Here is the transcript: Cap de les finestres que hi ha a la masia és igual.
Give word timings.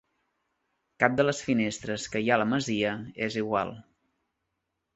Cap 1.03 1.17
de 1.19 1.25
les 1.27 1.41
finestres 1.49 2.07
que 2.15 2.21
hi 2.25 2.31
ha 2.33 2.37
a 2.39 2.41
la 2.43 2.47
masia 2.55 2.97
és 3.29 3.39
igual. 3.45 3.77